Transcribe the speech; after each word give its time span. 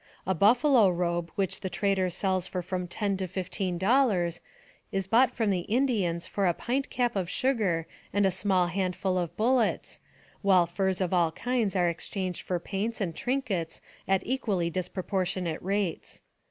A 0.25 0.33
buffalo 0.33 0.89
robe 0.89 1.29
which 1.35 1.59
the 1.59 1.69
trader 1.69 2.09
sells 2.09 2.47
for 2.47 2.63
from 2.63 2.87
ten 2.87 3.17
to 3.17 3.27
fifteen 3.27 3.77
dollars, 3.77 4.41
is 4.91 5.05
bought 5.05 5.29
from 5.29 5.51
the 5.51 5.59
Indians 5.69 6.25
for 6.25 6.47
a 6.47 6.55
pint 6.55 6.89
cup 6.89 7.15
of 7.15 7.29
sugar 7.29 7.85
and 8.11 8.25
a 8.25 8.31
small 8.31 8.65
handful 8.65 9.15
of 9.19 9.37
bullets, 9.37 9.99
while 10.41 10.65
furs 10.65 11.01
of 11.01 11.13
all 11.13 11.31
kinds 11.33 11.75
are 11.75 11.87
exchanged 11.87 12.41
for 12.41 12.59
paints 12.59 12.99
and 12.99 13.15
trinkets 13.15 13.79
at 14.07 14.23
equally 14.25 14.71
disproportionate 14.71 15.61
rates. 15.61 16.23